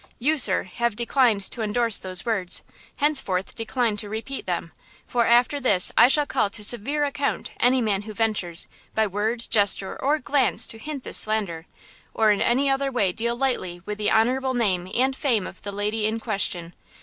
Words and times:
You, 0.17 0.39
sir, 0.39 0.63
have 0.63 0.95
declined 0.95 1.41
to 1.51 1.61
endorse 1.61 1.99
those 1.99 2.25
words; 2.25 2.63
henceforth 2.95 3.53
decline 3.53 3.97
to 3.97 4.09
repeat 4.09 4.47
them! 4.47 4.71
For 5.05 5.27
after 5.27 5.59
this 5.59 5.91
I 5.95 6.07
shall 6.07 6.25
call 6.25 6.49
to 6.49 6.61
a 6.63 6.65
severe 6.65 7.05
account 7.05 7.51
any 7.59 7.81
man 7.81 8.01
who 8.01 8.13
ventures, 8.15 8.67
by 8.95 9.05
word, 9.05 9.45
gesture 9.51 10.01
or 10.03 10.17
glance 10.17 10.65
to 10.69 10.79
hint 10.79 11.03
this 11.03 11.17
slander, 11.17 11.67
or 12.15 12.31
in 12.31 12.41
any 12.41 12.67
other 12.67 12.91
way 12.91 13.11
deal 13.11 13.35
lightly 13.35 13.83
with 13.85 13.99
the 13.99 14.09
honorable 14.09 14.55
name 14.55 14.91
and 14.95 15.15
fame 15.15 15.45
of 15.45 15.61
the 15.61 15.71
lady 15.71 16.07
in 16.07 16.19
question. 16.19 16.73